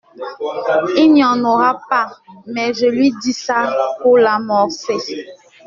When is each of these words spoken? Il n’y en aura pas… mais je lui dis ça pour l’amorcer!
Il 0.97 1.13
n’y 1.13 1.23
en 1.23 1.43
aura 1.45 1.79
pas… 1.87 2.11
mais 2.47 2.73
je 2.73 2.87
lui 2.87 3.13
dis 3.23 3.33
ça 3.33 3.71
pour 4.01 4.17
l’amorcer! 4.17 4.95